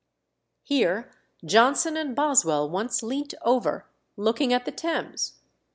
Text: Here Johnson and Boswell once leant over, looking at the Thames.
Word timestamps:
Here 0.63 1.11
Johnson 1.45 1.95
and 1.95 2.15
Boswell 2.15 2.67
once 2.67 3.03
leant 3.03 3.35
over, 3.43 3.85
looking 4.17 4.51
at 4.51 4.65
the 4.65 4.71
Thames. 4.71 5.33